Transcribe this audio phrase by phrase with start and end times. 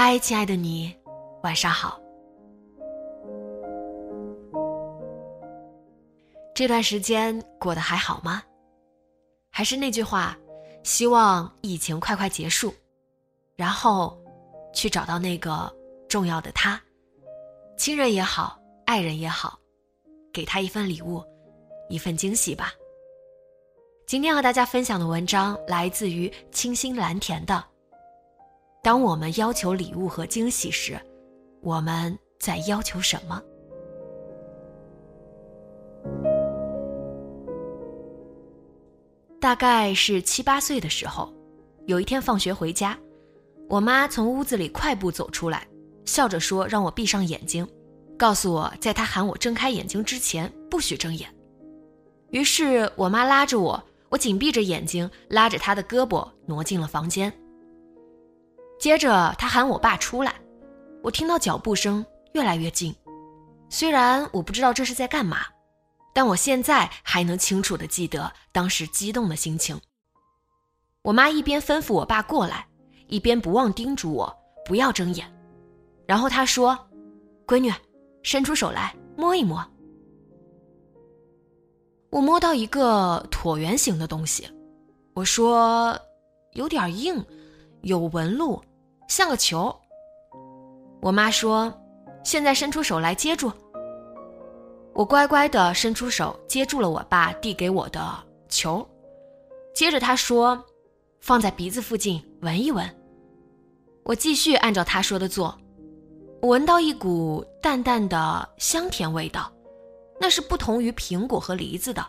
[0.00, 0.96] 嗨，亲爱的你，
[1.42, 2.00] 晚上好。
[6.54, 8.40] 这段时间过得还好吗？
[9.50, 10.38] 还是那句话，
[10.84, 12.72] 希望疫情快快结束，
[13.56, 14.16] 然后
[14.72, 15.68] 去找到那个
[16.08, 16.80] 重要的他，
[17.76, 19.58] 亲人也好，爱人也好，
[20.32, 21.20] 给他一份礼物，
[21.88, 22.72] 一份惊喜吧。
[24.06, 27.64] 今天和大家分享的文章来自于清新蓝田的。
[28.88, 30.98] 当我们要求礼物和惊喜时，
[31.60, 33.38] 我们在要求什么？
[39.38, 41.30] 大概是七八岁的时候，
[41.84, 42.98] 有一天放学回家，
[43.68, 45.68] 我妈从屋子里快步走出来，
[46.06, 47.68] 笑着说：“让我闭上眼睛，
[48.16, 51.28] 告诉我在她喊我睁开眼睛之前不许睁眼。”
[52.32, 57.30] 于是我妈拉着我，我紧闭着眼睛，拉着她的胳膊挪进了房间。
[58.78, 60.34] 接着，他喊我爸出来，
[61.02, 62.94] 我听到脚步声越来越近。
[63.68, 65.46] 虽然我不知道这是在干嘛，
[66.14, 69.78] 但我现在还能清楚的记得当时激动的心情。
[71.02, 72.66] 我妈一边吩咐我爸过来，
[73.08, 74.32] 一边不忘叮嘱我
[74.64, 75.26] 不要睁眼。
[76.06, 76.78] 然后她说
[77.46, 77.72] ：“闺女，
[78.22, 79.64] 伸出手来摸一摸。”
[82.10, 84.48] 我摸到一个椭圆形的东西，
[85.14, 85.98] 我说
[86.54, 87.22] ：“有点硬，
[87.82, 88.62] 有纹路。”
[89.08, 89.74] 像个球，
[91.00, 91.72] 我妈说
[92.22, 93.50] ：“现在伸出手来接住。”
[94.92, 98.00] 我乖乖的伸出手接住了我爸递给我的
[98.50, 98.86] 球，
[99.74, 100.62] 接着他说
[101.20, 102.86] ：“放在鼻子附近闻一闻。”
[104.04, 105.58] 我继续按照他说的做，
[106.42, 109.50] 我闻到一股淡淡的香甜味道，
[110.20, 112.06] 那是不同于苹果和梨子的，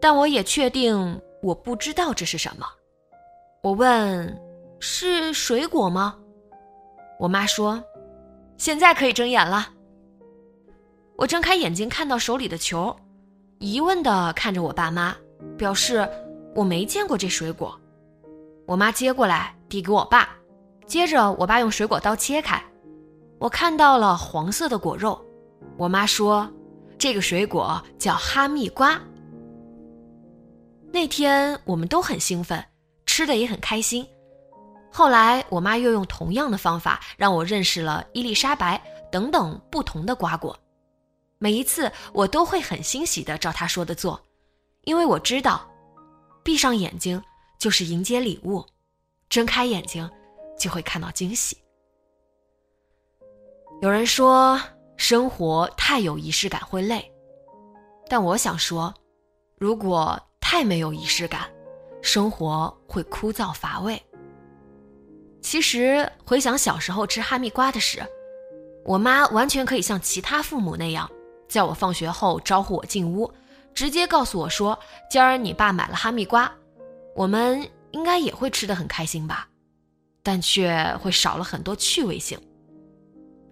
[0.00, 2.64] 但我也确定我不知道这是什么。
[3.64, 4.43] 我问。
[4.80, 6.16] 是水果吗？
[7.18, 7.82] 我妈说
[8.58, 9.68] ：“现在可以睁眼了。”
[11.16, 12.94] 我睁开眼睛，看到手里的球，
[13.58, 15.14] 疑问的看着我爸妈，
[15.56, 16.08] 表示
[16.54, 17.78] 我没见过这水果。
[18.66, 20.28] 我妈接过来递给我爸，
[20.86, 22.62] 接着我爸用水果刀切开，
[23.38, 25.24] 我看到了黄色的果肉。
[25.76, 26.50] 我妈说
[26.98, 29.00] ：“这个水果叫哈密瓜。”
[30.92, 32.64] 那天我们都很兴奋，
[33.06, 34.06] 吃的也很开心。
[34.96, 40.56] 后来，我妈又用同样的方法让我认识了伊丽莎白等等不同的瓜果。
[41.38, 44.22] 每一次，我都会很欣喜的照她说的做，
[44.84, 45.68] 因为我知道，
[46.44, 47.20] 闭上眼睛
[47.58, 48.64] 就是迎接礼物，
[49.28, 50.08] 睁开眼睛
[50.56, 51.58] 就会看到惊喜。
[53.82, 54.62] 有人说，
[54.96, 57.12] 生活太有仪式感会累，
[58.08, 58.94] 但我想说，
[59.58, 61.50] 如果太没有仪式感，
[62.00, 64.00] 生活会枯燥乏味。
[65.44, 68.02] 其实回想小时候吃哈密瓜的事，
[68.82, 71.08] 我妈完全可以像其他父母那样，
[71.46, 73.30] 在我放学后招呼我进屋，
[73.74, 74.76] 直接告诉我说
[75.10, 76.50] ：“今儿你爸买了哈密瓜，
[77.14, 79.46] 我们应该也会吃得很开心吧？”
[80.24, 82.40] 但却会少了很多趣味性。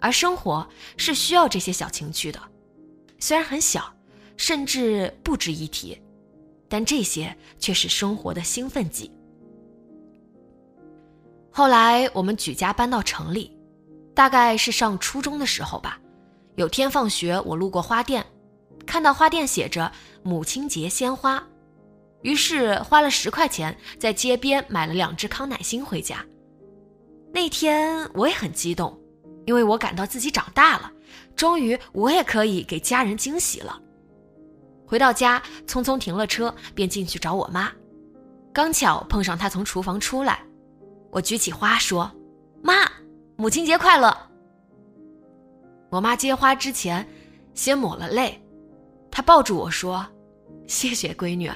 [0.00, 2.40] 而生活是需要这些小情趣的，
[3.18, 3.94] 虽然很小，
[4.38, 6.00] 甚至不值一提，
[6.70, 9.12] 但这些却是生活的兴奋剂。
[11.52, 13.54] 后来我们举家搬到城里，
[14.14, 15.98] 大概是上初中的时候吧。
[16.56, 18.24] 有天放学，我路过花店，
[18.86, 19.92] 看到花店写着
[20.24, 21.42] “母亲节鲜花”，
[22.22, 26.24] 于是花了十块钱在街边买了两只康乃馨回家。
[27.34, 28.98] 那天我也很激动，
[29.46, 30.90] 因为我感到自己长大了，
[31.36, 33.78] 终于我也可以给家人惊喜了。
[34.86, 37.70] 回到家，匆匆停了车，便进去找我妈，
[38.54, 40.42] 刚巧碰上她从厨房出来。
[41.12, 42.10] 我举起花说
[42.64, 42.90] ：“妈，
[43.36, 44.16] 母亲节快乐。”
[45.90, 47.06] 我妈接花之前，
[47.52, 48.42] 先抹了泪，
[49.10, 50.06] 她抱住我说
[50.66, 51.50] ：“谢谢闺女，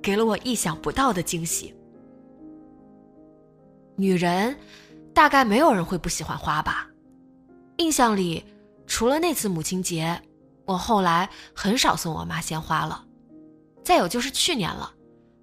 [0.00, 1.74] 给了我意想不到的惊喜。”
[3.98, 4.56] 女人，
[5.12, 6.88] 大概没有人会不喜欢花吧？
[7.78, 8.44] 印象里，
[8.86, 10.22] 除了那次母亲节，
[10.64, 13.04] 我后来很少送我妈鲜花了。
[13.82, 14.94] 再有就是去年了，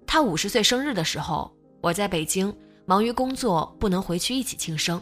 [0.06, 2.56] 她五十岁生日的时候，我在北京
[2.90, 5.00] 忙于工作，不能回去一起庆生，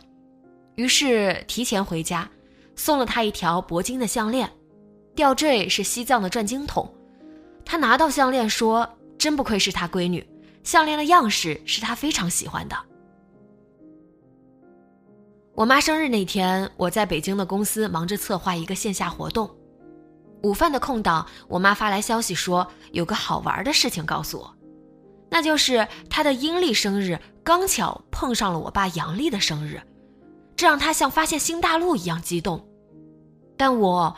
[0.75, 2.31] 于是提前回家，
[2.77, 4.53] 送了她一条铂金的项链，
[5.15, 6.87] 吊坠是西藏的转经筒。
[7.65, 8.87] 她拿到项链说
[9.17, 10.23] ：“真不愧是她闺女，
[10.63, 12.77] 项链的样式是她非常喜欢的。”
[15.57, 19.51] 我妈生日那天，我在北京的公司忙着策划一个线下活动。
[20.43, 24.55] 午饭的空档，我妈发来消息说有个好玩的事情告诉我，
[25.31, 29.81] 那就是她的阴历生日刚巧碰上了我爸阳历的生日，
[30.55, 32.63] 这让他像发现新大陆一样激动。
[33.57, 34.15] 但我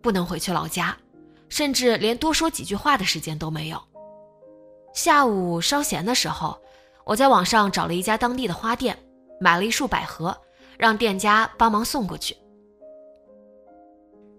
[0.00, 0.96] 不能回去老家，
[1.50, 3.78] 甚至连多说几句话的时间都没有。
[4.94, 6.58] 下午稍闲的时候，
[7.04, 8.98] 我在网上找了一家当地的花店，
[9.38, 10.34] 买了一束百合。
[10.78, 12.34] 让店家帮忙送过去。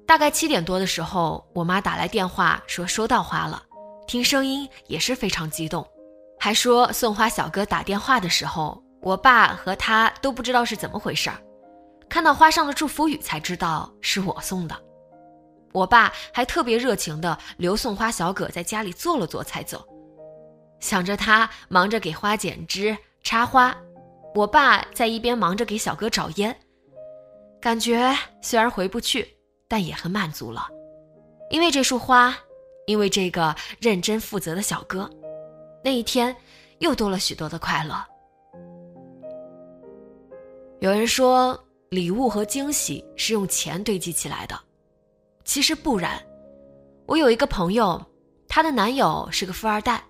[0.08, 3.62] 大概七点多的时候，我妈打来电话说收到花了，
[4.08, 5.88] 听声音也是非常激动，
[6.46, 11.42] 还说送花小哥打电话的时候，我爸和他都不知道是怎么回事儿，
[12.08, 14.80] 看到花上的祝福语才知道是我送的。
[15.74, 19.84] 我爸还特别热情的留送花小哥在家里坐了坐才走，
[20.80, 23.76] 想着他忙着给花剪枝插花。
[24.36, 26.56] 我爸在一边忙着给小哥找烟，
[27.60, 29.36] 感觉虽然回不去，
[29.68, 30.68] 但也很满足了。
[31.50, 32.38] 因为这束花，
[32.86, 35.10] 因为这个认真负责的小哥，
[35.86, 36.36] 那一天
[36.80, 38.04] 又多了许多的快乐。
[40.80, 41.56] 有人说，
[41.90, 44.60] 礼物和惊喜是用钱堆积起来的，
[45.44, 46.20] 其实不然。
[47.06, 48.04] 我有一个朋友，
[48.48, 50.04] 她的男友是个富二代，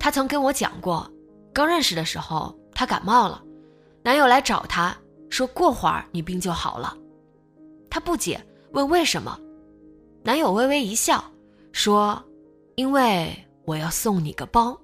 [0.00, 1.08] 她曾跟我讲过，
[1.54, 2.52] 刚认识的时候。
[2.74, 3.42] 她感冒了，
[4.02, 4.96] 男友来找她
[5.30, 6.96] 说：“过会儿你病就好了。”
[7.90, 8.40] 她不解，
[8.72, 9.38] 问为什么？
[10.24, 11.22] 男友微微一笑，
[11.72, 12.20] 说
[12.74, 13.32] ：“因为
[13.64, 14.78] 我要送你个包，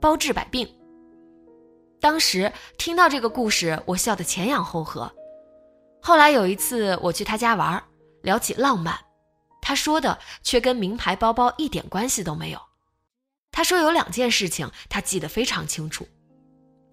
[0.00, 0.68] 包治百病。”
[2.00, 5.10] 当时听到这个故事，我笑得前仰后合。
[6.00, 7.82] 后来有一次我去他家玩，
[8.22, 8.96] 聊起浪漫，
[9.60, 12.60] 他说的却跟名牌包包一点关系都没有。
[13.50, 16.06] 他说有两件事情他记得非常清楚。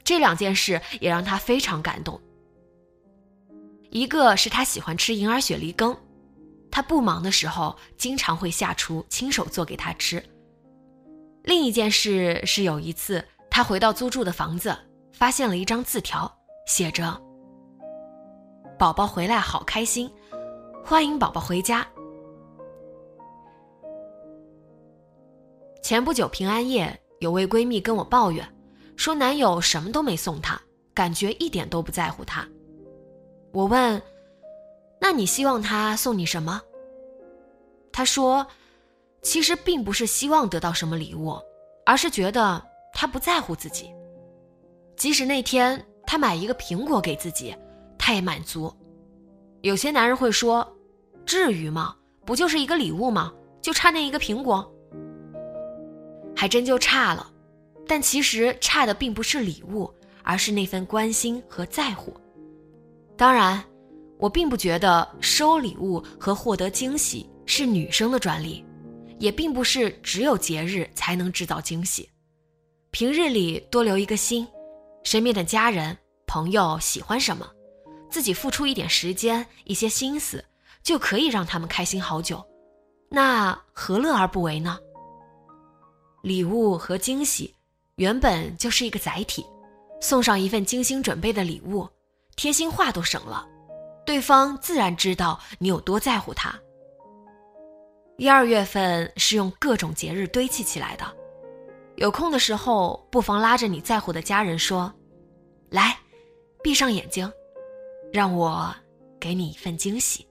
[0.03, 2.19] 这两件事也让他非常感动。
[3.91, 5.95] 一个是他喜欢吃银耳雪梨羹，
[6.71, 10.23] 他不忙的时候经常会下厨亲手做给他吃。
[11.43, 14.75] 另一件事是有一次他回到租住的房子，
[15.11, 16.31] 发现了一张字条，
[16.65, 17.21] 写着
[18.79, 20.09] ：“宝宝回来好开心，
[20.83, 21.85] 欢迎宝宝回家。”
[25.83, 28.47] 前不久平安夜，有位闺蜜跟我抱怨。
[28.95, 30.59] 说男友什么都没送她，
[30.93, 32.47] 感觉一点都不在乎她。
[33.51, 34.01] 我问
[35.01, 36.61] ：“那你希望他送你什么？”
[37.91, 38.47] 她说
[39.23, 41.35] ：“其实并不是希望得到什么礼物，
[41.85, 42.63] 而是觉得
[42.93, 43.89] 他不在乎自己。
[44.95, 47.55] 即使那天他买一个苹果给自己，
[47.97, 48.71] 他也满足。
[49.61, 50.67] 有些男人会说
[51.25, 51.95] ：‘至于吗？
[52.25, 53.33] 不就是一个礼物吗？
[53.61, 54.69] 就差那一个苹果？’
[56.35, 57.31] 还真就差了。”
[57.85, 62.13] 但其实差的并不是礼物，而是那份关心和在乎。
[63.17, 63.61] 当然，
[64.17, 68.63] 我并不觉得收礼物和获得惊喜是女生的专利，
[69.19, 72.09] 也并不是只有节日才能制造惊喜。
[72.91, 74.47] 平日里多留一个心，
[75.03, 77.49] 身边的家人朋友喜欢什么，
[78.09, 80.43] 自己付出一点时间、一些心思，
[80.83, 82.43] 就可以让他们开心好久。
[83.09, 84.77] 那何乐而不为呢？
[86.21, 87.53] 礼物和惊喜。
[87.97, 89.45] 原本就是一个载体，
[90.01, 91.87] 送上一份精心准备的礼物，
[92.35, 93.47] 贴心话都省了，
[94.03, 96.59] 对方自然知道你有多在乎他。
[98.17, 101.05] 一二月份是用各种节日堆砌起来的，
[101.95, 104.93] 有空的时候不妨拉着你在乎的家人说
[105.69, 105.97] ：“来，
[106.61, 107.31] 闭上眼睛，
[108.11, 108.73] 让我
[109.19, 110.27] 给你一份惊喜。”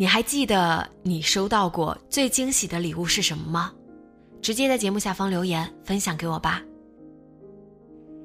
[0.00, 3.70] 你还记得你收到过最惊喜的礼物是什么吗？
[4.40, 6.62] 直接在节目下方留言分享给我吧。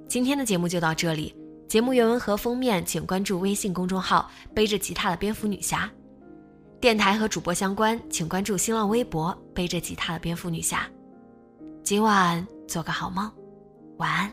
[0.08, 1.36] 今天的节目就到这里，
[1.68, 5.92] 节目原文和封面请关注微信公众号“背着吉他的蝙蝠女侠”，
[6.80, 10.90] 电台和主播相关请关注新浪微博“背着吉他的蝙蝠女侠”。
[11.84, 13.30] 今晚做个好梦，
[13.98, 14.32] 晚安。